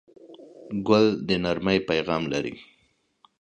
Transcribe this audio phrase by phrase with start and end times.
[0.87, 2.53] ګل د نرمۍ پیغام لري.